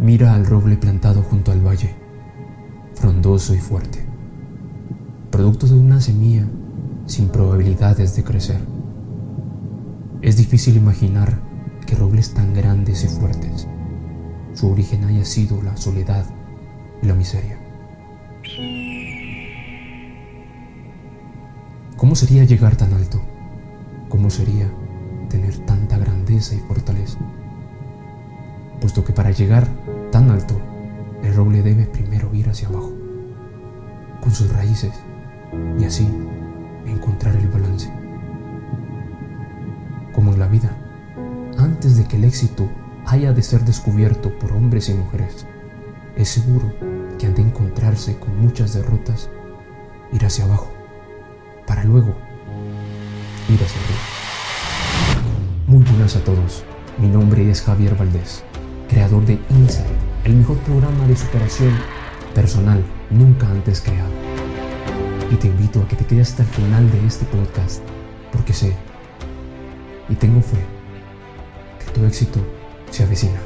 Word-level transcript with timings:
Mira 0.00 0.32
al 0.32 0.46
roble 0.46 0.76
plantado 0.76 1.22
junto 1.22 1.50
al 1.50 1.60
valle, 1.60 1.92
frondoso 2.94 3.52
y 3.52 3.58
fuerte, 3.58 4.06
producto 5.32 5.66
de 5.66 5.74
una 5.74 6.00
semilla 6.00 6.46
sin 7.06 7.30
probabilidades 7.30 8.14
de 8.14 8.22
crecer. 8.22 8.60
Es 10.22 10.36
difícil 10.36 10.76
imaginar 10.76 11.40
que 11.84 11.96
robles 11.96 12.32
tan 12.32 12.54
grandes 12.54 13.02
y 13.02 13.08
fuertes, 13.08 13.66
su 14.54 14.70
origen 14.70 15.04
haya 15.04 15.24
sido 15.24 15.60
la 15.62 15.76
soledad 15.76 16.26
y 17.02 17.06
la 17.06 17.14
miseria. 17.14 17.58
¿Cómo 21.96 22.14
sería 22.14 22.44
llegar 22.44 22.76
tan 22.76 22.92
alto? 22.92 23.20
¿Cómo 24.08 24.30
sería 24.30 24.70
tener 25.28 25.56
tanta 25.66 25.98
grandeza 25.98 26.54
y 26.54 26.58
fortaleza? 26.58 27.18
Que 29.06 29.12
para 29.14 29.30
llegar 29.30 29.66
tan 30.12 30.30
alto, 30.30 30.54
el 31.22 31.34
roble 31.34 31.62
debe 31.62 31.86
primero 31.86 32.34
ir 32.34 32.50
hacia 32.50 32.68
abajo, 32.68 32.92
con 34.20 34.30
sus 34.32 34.52
raíces, 34.52 34.92
y 35.78 35.84
así 35.84 36.06
encontrar 36.84 37.34
el 37.36 37.48
balance. 37.48 37.90
Como 40.12 40.34
en 40.34 40.38
la 40.38 40.46
vida, 40.46 40.76
antes 41.56 41.96
de 41.96 42.04
que 42.04 42.16
el 42.16 42.24
éxito 42.24 42.68
haya 43.06 43.32
de 43.32 43.42
ser 43.42 43.64
descubierto 43.64 44.36
por 44.38 44.52
hombres 44.52 44.90
y 44.90 44.94
mujeres, 44.94 45.46
es 46.14 46.28
seguro 46.28 46.70
que 47.18 47.26
han 47.26 47.34
de 47.34 47.42
encontrarse 47.42 48.18
con 48.18 48.38
muchas 48.38 48.74
derrotas, 48.74 49.30
ir 50.12 50.26
hacia 50.26 50.44
abajo, 50.44 50.70
para 51.66 51.82
luego 51.84 52.14
ir 53.48 53.62
hacia 53.62 53.80
arriba. 53.80 54.00
Muy 55.66 55.82
buenas 55.84 56.14
a 56.16 56.24
todos, 56.24 56.62
mi 56.98 57.08
nombre 57.08 57.50
es 57.50 57.62
Javier 57.62 57.96
Valdés, 57.96 58.44
creador 58.88 59.24
de 59.26 59.38
Insight, 59.50 59.86
el 60.24 60.34
mejor 60.34 60.56
programa 60.58 61.06
de 61.06 61.16
superación 61.16 61.72
personal 62.34 62.82
nunca 63.10 63.48
antes 63.48 63.80
creado. 63.80 64.10
Y 65.30 65.36
te 65.36 65.46
invito 65.48 65.80
a 65.80 65.88
que 65.88 65.96
te 65.96 66.06
quedes 66.06 66.30
hasta 66.30 66.42
el 66.42 66.48
final 66.48 66.90
de 66.90 67.06
este 67.06 67.24
podcast, 67.26 67.82
porque 68.32 68.52
sé 68.52 68.74
y 70.08 70.14
tengo 70.14 70.40
fe 70.40 70.64
que 71.78 71.92
tu 71.92 72.04
éxito 72.04 72.40
se 72.90 73.04
avecina. 73.04 73.38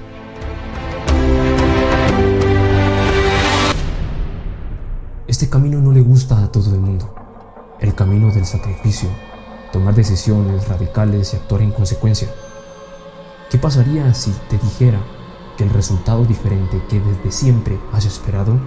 Este 5.27 5.49
camino 5.49 5.81
no 5.81 5.93
le 5.93 6.03
gusta 6.03 6.43
a 6.43 6.53
todo 6.53 6.73
el 6.75 6.81
mundo. 6.81 7.15
El 7.81 7.95
camino 7.95 8.31
del 8.31 8.47
sacrificio, 8.47 9.09
tomar 9.73 9.95
decisiones 9.95 10.69
radicales 10.69 11.35
y 11.35 11.37
actuar 11.37 11.63
en 11.63 11.73
consecuencia. 11.73 12.29
¿Qué 13.51 13.59
pasaría 13.59 14.15
si 14.15 14.31
te 14.49 14.57
dijera 14.59 15.01
que 15.57 15.65
el 15.65 15.71
resultado 15.71 16.25
diferente 16.25 16.83
que 16.89 17.01
desde 17.01 17.31
siempre 17.31 17.79
has 17.93 18.05
esperado 18.05 18.59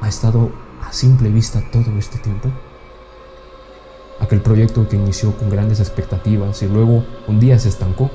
ha 0.00 0.08
estado 0.08 0.50
a 0.82 0.92
simple 0.92 1.30
vista 1.30 1.62
todo 1.72 1.96
este 1.98 2.18
tiempo? 2.18 2.50
Aquel 4.20 4.40
proyecto 4.40 4.88
que 4.88 4.96
inició 4.96 5.36
con 5.36 5.50
grandes 5.50 5.80
expectativas 5.80 6.62
y 6.62 6.68
luego 6.68 7.04
un 7.26 7.40
día 7.40 7.58
se 7.58 7.68
estancó 7.68 8.10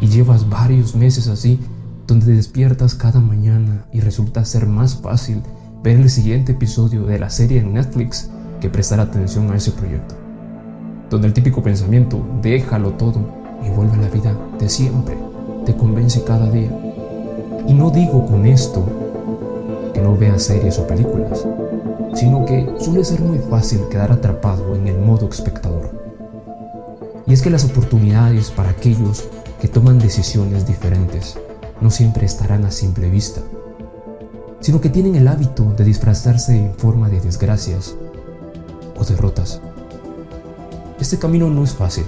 y 0.00 0.08
llevas 0.08 0.48
varios 0.48 0.94
meses 0.94 1.28
así 1.28 1.60
donde 2.06 2.34
despiertas 2.34 2.94
cada 2.94 3.20
mañana 3.20 3.86
y 3.92 4.00
resulta 4.00 4.44
ser 4.44 4.66
más 4.66 4.96
fácil 4.96 5.42
ver 5.82 6.00
el 6.00 6.10
siguiente 6.10 6.52
episodio 6.52 7.04
de 7.04 7.18
la 7.18 7.30
serie 7.30 7.60
en 7.60 7.74
Netflix 7.74 8.30
que 8.60 8.70
prestar 8.70 9.00
atención 9.00 9.50
a 9.52 9.56
ese 9.56 9.72
proyecto. 9.72 10.14
Donde 11.10 11.26
el 11.26 11.34
típico 11.34 11.62
pensamiento, 11.62 12.26
déjalo 12.40 12.92
todo 12.94 13.20
y 13.64 13.68
vuelve 13.70 13.94
a 13.94 14.02
la 14.02 14.08
vida 14.08 14.34
de 14.58 14.68
siempre, 14.68 15.16
te 15.66 15.76
convence 15.76 16.24
cada 16.24 16.50
día. 16.50 16.83
Y 17.66 17.72
no 17.72 17.90
digo 17.90 18.26
con 18.26 18.46
esto 18.46 18.84
que 19.92 20.00
no 20.00 20.16
veas 20.16 20.42
series 20.42 20.78
o 20.78 20.86
películas, 20.86 21.46
sino 22.14 22.44
que 22.44 22.68
suele 22.78 23.04
ser 23.04 23.20
muy 23.20 23.38
fácil 23.38 23.80
quedar 23.90 24.12
atrapado 24.12 24.76
en 24.76 24.86
el 24.86 24.98
modo 24.98 25.28
espectador. 25.28 25.90
Y 27.26 27.32
es 27.32 27.42
que 27.42 27.50
las 27.50 27.64
oportunidades 27.64 28.50
para 28.50 28.70
aquellos 28.70 29.28
que 29.60 29.68
toman 29.68 29.98
decisiones 29.98 30.66
diferentes 30.66 31.38
no 31.80 31.90
siempre 31.90 32.26
estarán 32.26 32.64
a 32.64 32.70
simple 32.70 33.08
vista, 33.08 33.40
sino 34.60 34.80
que 34.80 34.90
tienen 34.90 35.14
el 35.14 35.28
hábito 35.28 35.64
de 35.76 35.84
disfrazarse 35.84 36.56
en 36.56 36.74
forma 36.74 37.08
de 37.08 37.20
desgracias 37.20 37.94
o 38.96 39.04
derrotas. 39.04 39.60
Este 41.00 41.18
camino 41.18 41.48
no 41.48 41.64
es 41.64 41.72
fácil, 41.72 42.04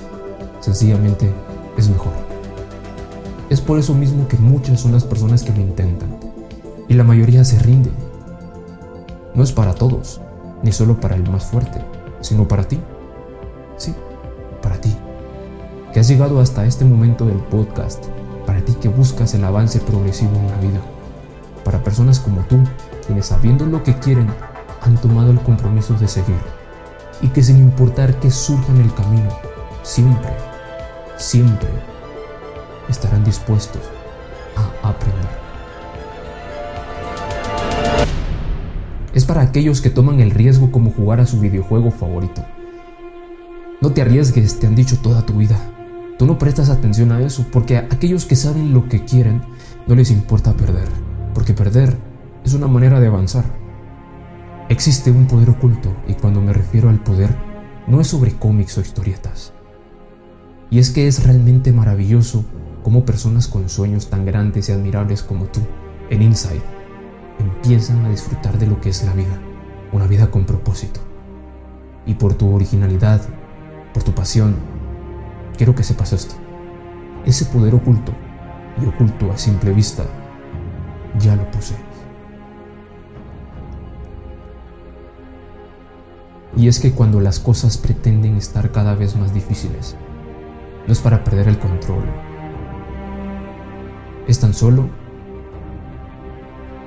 sencillamente 0.60 1.30
es 1.76 1.88
mejor. 1.88 2.25
Es 3.48 3.60
por 3.60 3.78
eso 3.78 3.94
mismo 3.94 4.26
que 4.26 4.36
muchas 4.38 4.80
son 4.80 4.90
las 4.90 5.04
personas 5.04 5.44
que 5.44 5.52
lo 5.52 5.60
intentan. 5.60 6.16
Y 6.88 6.94
la 6.94 7.04
mayoría 7.04 7.44
se 7.44 7.60
rinde. 7.60 7.90
No 9.34 9.44
es 9.44 9.52
para 9.52 9.74
todos, 9.74 10.20
ni 10.64 10.72
solo 10.72 11.00
para 11.00 11.14
el 11.14 11.30
más 11.30 11.44
fuerte, 11.44 11.80
sino 12.20 12.48
para 12.48 12.64
ti. 12.64 12.80
Sí, 13.76 13.94
para 14.62 14.80
ti, 14.80 14.96
que 15.92 16.00
has 16.00 16.08
llegado 16.08 16.40
hasta 16.40 16.66
este 16.66 16.84
momento 16.84 17.24
del 17.26 17.36
podcast, 17.36 18.04
para 18.46 18.64
ti 18.64 18.74
que 18.74 18.88
buscas 18.88 19.34
el 19.34 19.44
avance 19.44 19.78
progresivo 19.80 20.34
en 20.34 20.50
la 20.50 20.56
vida, 20.56 20.80
para 21.62 21.84
personas 21.84 22.18
como 22.18 22.40
tú, 22.42 22.58
quienes 23.06 23.26
sabiendo 23.26 23.66
lo 23.66 23.82
que 23.82 23.98
quieren, 23.98 24.28
han 24.80 24.96
tomado 24.96 25.30
el 25.30 25.40
compromiso 25.40 25.94
de 25.94 26.08
seguir, 26.08 26.40
y 27.20 27.28
que 27.28 27.42
sin 27.42 27.58
importar 27.58 28.18
que 28.18 28.30
surja 28.30 28.72
en 28.72 28.80
el 28.80 28.94
camino, 28.94 29.28
siempre, 29.82 30.30
siempre 31.18 31.68
estarán 32.88 33.24
dispuestos 33.24 33.82
a 34.56 34.88
aprender. 34.88 35.46
es 39.16 39.24
para 39.24 39.40
aquellos 39.40 39.80
que 39.80 39.88
toman 39.88 40.20
el 40.20 40.30
riesgo 40.30 40.70
como 40.70 40.90
jugar 40.90 41.20
a 41.20 41.26
su 41.26 41.40
videojuego 41.40 41.90
favorito. 41.90 42.44
No 43.80 43.92
te 43.92 44.02
arriesgues, 44.02 44.58
te 44.58 44.66
han 44.66 44.74
dicho 44.74 44.98
toda 44.98 45.24
tu 45.24 45.38
vida. 45.38 45.58
Tú 46.18 46.26
no 46.26 46.38
prestas 46.38 46.68
atención 46.68 47.10
a 47.12 47.22
eso 47.22 47.46
porque 47.50 47.78
a 47.78 47.86
aquellos 47.90 48.26
que 48.26 48.36
saben 48.36 48.74
lo 48.74 48.90
que 48.90 49.06
quieren 49.06 49.40
no 49.86 49.94
les 49.94 50.10
importa 50.10 50.52
perder, 50.52 50.88
porque 51.32 51.54
perder 51.54 51.96
es 52.44 52.52
una 52.52 52.66
manera 52.66 53.00
de 53.00 53.06
avanzar. 53.06 53.46
Existe 54.68 55.10
un 55.10 55.26
poder 55.26 55.48
oculto 55.48 55.96
y 56.06 56.12
cuando 56.12 56.42
me 56.42 56.52
refiero 56.52 56.90
al 56.90 57.02
poder 57.02 57.34
no 57.86 58.02
es 58.02 58.08
sobre 58.08 58.32
cómics 58.32 58.76
o 58.76 58.82
historietas. 58.82 59.54
Y 60.68 60.78
es 60.78 60.90
que 60.90 61.06
es 61.06 61.24
realmente 61.24 61.72
maravilloso 61.72 62.44
cómo 62.86 63.04
personas 63.04 63.48
con 63.48 63.68
sueños 63.68 64.10
tan 64.10 64.24
grandes 64.24 64.68
y 64.68 64.72
admirables 64.72 65.24
como 65.24 65.46
tú 65.46 65.58
en 66.08 66.22
Inside 66.22 66.62
empiezan 67.40 68.04
a 68.04 68.10
disfrutar 68.10 68.60
de 68.60 68.68
lo 68.68 68.80
que 68.80 68.90
es 68.90 69.02
la 69.02 69.12
vida, 69.12 69.40
una 69.90 70.06
vida 70.06 70.30
con 70.30 70.44
propósito. 70.44 71.00
Y 72.06 72.14
por 72.14 72.34
tu 72.34 72.54
originalidad, 72.54 73.22
por 73.92 74.04
tu 74.04 74.14
pasión, 74.14 74.54
quiero 75.56 75.74
que 75.74 75.82
sepas 75.82 76.12
esto. 76.12 76.36
Ese 77.24 77.46
poder 77.46 77.74
oculto 77.74 78.12
y 78.80 78.86
oculto 78.86 79.32
a 79.32 79.36
simple 79.36 79.72
vista, 79.72 80.04
ya 81.18 81.34
lo 81.34 81.50
posees. 81.50 81.80
Y 86.56 86.68
es 86.68 86.78
que 86.78 86.92
cuando 86.92 87.20
las 87.20 87.40
cosas 87.40 87.78
pretenden 87.78 88.36
estar 88.36 88.70
cada 88.70 88.94
vez 88.94 89.16
más 89.16 89.34
difíciles, 89.34 89.96
no 90.86 90.92
es 90.92 91.00
para 91.00 91.24
perder 91.24 91.48
el 91.48 91.58
control. 91.58 92.25
Es 94.26 94.40
tan 94.40 94.54
solo 94.54 94.88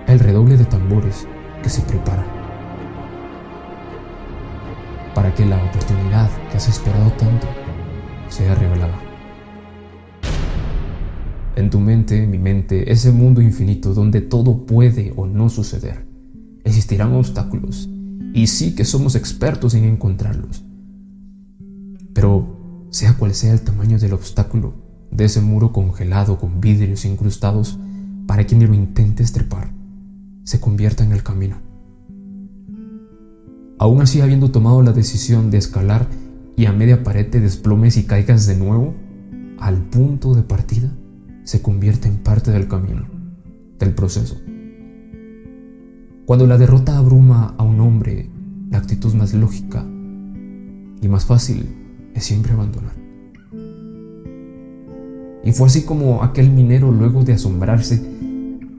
el 0.08 0.20
redoble 0.20 0.58
de 0.58 0.66
tambores 0.66 1.28
que 1.64 1.70
se 1.70 1.82
prepara 1.82 2.26
para 5.16 5.34
que 5.34 5.46
la 5.46 5.64
oportunidad 5.64 6.30
que 6.50 6.58
has 6.58 6.68
esperado 6.68 7.12
tanto 7.14 7.48
sea 8.30 8.56
revelada. 8.56 9.00
En 11.56 11.70
tu 11.70 11.80
mente, 11.80 12.26
mi 12.26 12.38
mente, 12.38 12.92
ese 12.92 13.12
mundo 13.12 13.42
infinito 13.42 13.94
donde 13.94 14.22
todo 14.22 14.66
puede 14.66 15.14
o 15.16 15.26
no 15.26 15.50
suceder. 15.50 16.08
Existirán 16.64 17.14
obstáculos 17.14 17.90
y 18.34 18.48
sí 18.48 18.76
que 18.76 18.86
somos 18.86 19.16
expertos 19.16 19.74
en 19.74 19.86
encontrarlos. 19.86 20.64
Pero 22.14 22.88
sea 22.92 23.18
cual 23.18 23.34
sea 23.34 23.54
el 23.54 23.62
tamaño 23.62 24.00
del 24.00 24.14
obstáculo, 24.14 24.74
de 25.12 25.26
ese 25.26 25.42
muro 25.42 25.72
congelado 25.72 26.38
con 26.38 26.62
vidrios 26.62 27.06
incrustados, 27.06 27.80
para 28.28 28.46
quien 28.46 28.66
lo 28.66 28.74
intente 28.74 29.24
trepar, 29.26 29.72
se 30.44 30.60
convierta 30.60 31.04
en 31.04 31.12
el 31.12 31.24
camino. 31.24 31.58
Aún 33.80 34.02
así, 34.02 34.22
habiendo 34.22 34.52
tomado 34.52 34.84
la 34.84 34.92
decisión 34.92 35.50
de 35.52 35.58
escalar 35.58 36.08
y 36.56 36.66
a 36.66 36.74
media 36.74 37.04
pared 37.04 37.30
te 37.30 37.40
desplomes 37.40 37.98
y 37.98 38.04
caigas 38.04 38.46
de 38.46 38.56
nuevo, 38.56 38.94
al 39.58 39.78
punto 39.78 40.36
de 40.36 40.44
partida, 40.44 40.92
se 41.44 41.62
convierte 41.62 42.08
en 42.08 42.18
parte 42.18 42.52
del 42.52 42.68
camino, 42.68 43.08
del 43.80 43.96
proceso. 43.96 44.38
Cuando 46.26 46.46
la 46.46 46.58
derrota 46.58 46.98
abruma 46.98 47.56
a 47.58 47.64
un 47.64 47.80
hombre, 47.80 48.30
la 48.70 48.78
actitud 48.78 49.14
más 49.16 49.34
lógica 49.34 49.84
y 51.02 51.08
más 51.08 51.26
fácil 51.26 51.68
es 52.14 52.24
siempre 52.24 52.54
abandonar. 52.54 52.99
Y 55.44 55.52
fue 55.52 55.68
así 55.68 55.84
como 55.84 56.24
aquel 56.24 56.50
minero, 56.50 56.92
luego 56.92 57.24
de 57.24 57.34
asombrarse 57.34 58.02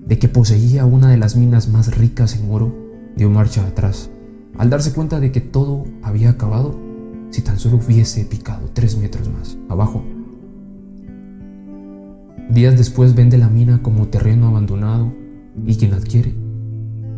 de 0.06 0.18
que 0.18 0.28
poseía 0.28 0.84
una 0.86 1.08
de 1.08 1.16
las 1.16 1.36
minas 1.36 1.68
más 1.68 1.96
ricas 1.96 2.36
en 2.36 2.50
oro, 2.50 2.74
dio 3.16 3.30
marcha 3.30 3.66
atrás, 3.66 4.10
al 4.58 4.68
darse 4.68 4.92
cuenta 4.92 5.20
de 5.20 5.32
que 5.32 5.40
todo 5.40 5.84
había 6.02 6.30
acabado 6.30 6.76
si 7.30 7.42
tan 7.42 7.58
solo 7.58 7.76
hubiese 7.76 8.24
picado 8.24 8.70
tres 8.72 8.96
metros 8.98 9.28
más 9.28 9.56
abajo. 9.68 10.02
Días 12.50 12.76
después 12.76 13.14
vende 13.14 13.38
la 13.38 13.48
mina 13.48 13.80
como 13.82 14.08
terreno 14.08 14.48
abandonado 14.48 15.12
y 15.64 15.76
quien 15.76 15.94
adquiere 15.94 16.34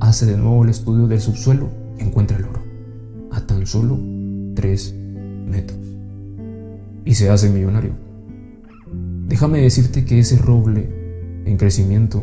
hace 0.03 0.27
de 0.27 0.37
nuevo 0.37 0.65
el 0.65 0.71
estudio 0.71 1.07
del 1.07 1.21
subsuelo 1.21 1.71
y 1.99 2.03
encuentra 2.03 2.37
el 2.37 2.45
oro, 2.45 2.63
a 3.31 3.41
tan 3.41 3.67
solo 3.67 3.99
tres 4.55 4.95
metros. 5.47 5.79
Y 7.05 7.15
se 7.15 7.31
hace 7.31 7.49
millonario. 7.49 8.12
Déjame 9.33 9.63
decirte 9.63 10.05
que 10.05 10.19
ese 10.19 10.37
roble 10.37 10.91
en 11.47 11.57
crecimiento 11.57 12.23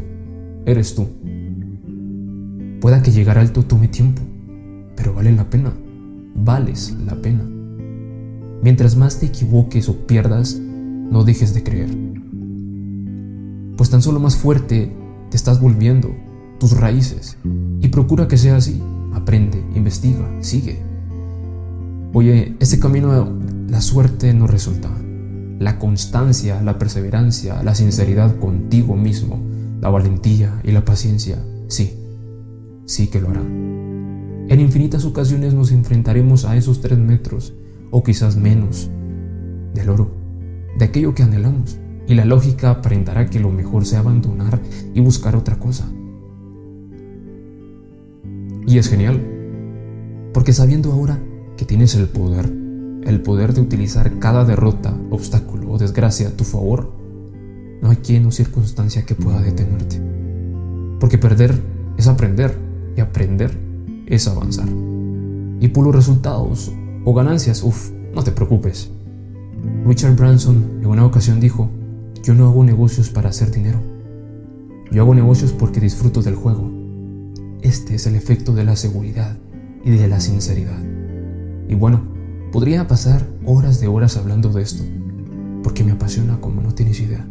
eres 0.68 0.94
tú. 0.94 1.08
Pueda 2.80 3.02
que 3.02 3.10
llegar 3.10 3.40
alto 3.40 3.64
tome 3.64 3.88
tiempo, 3.88 4.22
pero 4.96 5.16
vale 5.16 5.32
la 5.32 5.50
pena, 5.50 5.74
vales 6.36 6.96
la 7.08 7.20
pena. 7.20 7.50
Mientras 8.62 8.96
más 8.96 9.20
te 9.20 9.26
equivoques 9.26 9.90
o 9.90 10.06
pierdas, 10.06 10.60
no 10.60 11.24
dejes 11.24 11.56
de 11.56 11.64
creer. 11.64 11.90
Pues 13.76 13.90
tan 13.90 14.04
solo 14.04 14.20
más 14.20 14.36
fuerte 14.36 14.96
te 15.32 15.36
estás 15.36 15.60
volviendo 15.60 16.16
tus 16.60 16.78
raíces 16.80 17.38
y 17.82 17.88
procura 17.88 18.28
que 18.28 18.38
sea 18.38 18.58
así. 18.58 18.84
Aprende, 19.16 19.66
investiga, 19.74 20.30
sigue. 20.42 20.78
Oye, 22.14 22.56
este 22.60 22.78
camino 22.78 23.36
la 23.68 23.82
suerte 23.82 24.32
no 24.32 24.46
resulta. 24.46 24.92
La 25.60 25.78
constancia, 25.78 26.62
la 26.62 26.80
perseverancia, 26.80 27.62
la 27.64 27.76
sinceridad 27.76 28.38
contigo 28.38 28.96
mismo, 28.96 29.40
la 29.82 29.90
valentía 29.90 30.62
y 30.64 30.72
la 30.72 30.86
paciencia, 30.86 31.38
sí, 31.68 31.98
sí 32.86 33.08
que 33.08 33.20
lo 33.20 33.30
harán. 33.30 34.46
En 34.50 34.60
infinitas 34.62 35.04
ocasiones 35.04 35.54
nos 35.54 35.72
enfrentaremos 35.72 36.46
a 36.46 36.56
esos 36.56 36.80
tres 36.80 36.98
metros, 36.98 37.54
o 37.92 38.04
quizás 38.04 38.38
menos, 38.38 38.90
del 39.74 39.90
oro, 39.90 40.12
de 40.78 40.86
aquello 40.86 41.14
que 41.14 41.24
anhelamos, 41.24 41.78
y 42.08 42.16
la 42.16 42.26
lógica 42.26 42.72
aparentará 42.72 43.30
que 43.30 43.40
lo 43.40 43.52
mejor 43.52 43.86
sea 43.86 44.00
abandonar 44.00 44.60
y 44.94 45.02
buscar 45.02 45.36
otra 45.36 45.60
cosa. 45.60 45.92
Y 48.66 48.78
es 48.78 48.88
genial, 48.88 49.22
porque 50.34 50.54
sabiendo 50.54 50.94
ahora 50.94 51.20
que 51.58 51.66
tienes 51.66 51.96
el 51.96 52.08
poder, 52.08 52.50
el 53.04 53.22
poder 53.22 53.54
de 53.54 53.62
utilizar 53.62 54.20
cada 54.20 54.46
derrota, 54.46 54.94
obstáculo 55.10 55.72
o 55.72 55.78
desgracia 55.78 56.28
a 56.28 56.32
tu 56.32 56.44
favor, 56.44 56.92
no 57.82 57.90
hay 57.90 57.98
quien 57.98 58.26
o 58.26 58.32
circunstancia 58.32 59.06
que 59.06 59.16
pueda 59.16 59.42
detenerte. 59.42 60.02
Porque 61.00 61.18
perder 61.18 61.60
es 61.98 62.08
aprender 62.08 62.58
y 62.96 63.02
aprender 63.02 63.58
es 64.06 64.28
avanzar. 64.28 64.68
Y 65.60 65.68
por 65.70 65.86
los 65.86 65.96
resultados 65.96 66.72
o 67.06 67.14
ganancias, 67.14 67.64
uff, 67.64 67.92
no 68.14 68.24
te 68.24 68.32
preocupes. 68.32 68.90
Richard 69.86 70.16
Branson 70.16 70.80
en 70.82 70.88
una 70.88 71.06
ocasión 71.06 71.40
dijo, 71.40 71.70
yo 72.24 72.34
no 72.34 72.48
hago 72.48 72.64
negocios 72.64 73.10
para 73.10 73.30
hacer 73.30 73.52
dinero. 73.52 73.80
Yo 74.92 75.04
hago 75.04 75.16
negocios 75.16 75.52
porque 75.52 75.80
disfruto 75.80 76.22
del 76.22 76.36
juego. 76.36 76.72
Este 77.62 77.96
es 77.96 78.08
el 78.08 78.16
efecto 78.16 78.54
de 78.54 78.64
la 78.64 78.76
seguridad 78.76 79.38
y 79.84 79.92
de 79.92 80.08
la 80.08 80.20
sinceridad. 80.20 80.82
Y 81.68 81.76
bueno, 81.76 82.02
podría 82.52 82.88
pasar 82.88 83.26
horas 83.46 83.80
de 83.80 83.88
horas 83.88 84.18
hablando 84.18 84.50
de 84.50 84.62
esto, 84.62 84.84
porque 85.64 85.84
me 85.84 85.92
apasiona 85.92 86.40
como 86.40 86.62
no 86.62 86.74
tienes 86.74 87.00
idea 87.00 87.26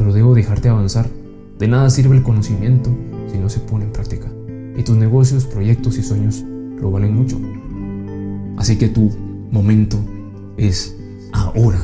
pero 0.00 0.14
debo 0.14 0.34
dejarte 0.34 0.70
avanzar. 0.70 1.10
De 1.58 1.68
nada 1.68 1.90
sirve 1.90 2.16
el 2.16 2.22
conocimiento 2.22 2.88
si 3.30 3.36
no 3.36 3.50
se 3.50 3.60
pone 3.60 3.84
en 3.84 3.92
práctica. 3.92 4.28
Y 4.74 4.82
tus 4.82 4.96
negocios, 4.96 5.44
proyectos 5.44 5.98
y 5.98 6.02
sueños 6.02 6.42
lo 6.80 6.90
valen 6.90 7.14
mucho. 7.14 7.38
Así 8.56 8.78
que 8.78 8.88
tu 8.88 9.10
momento 9.50 9.98
es 10.56 10.96
ahora. 11.32 11.82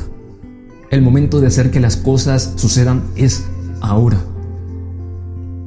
El 0.89 1.03
momento 1.03 1.39
de 1.39 1.45
hacer 1.45 1.69
que 1.69 1.79
las 1.79 1.95
cosas 1.95 2.53
sucedan 2.55 3.03
es 3.15 3.45
ahora. 3.81 4.17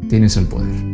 Tienes 0.09 0.37
el 0.37 0.47
poder. 0.47 0.90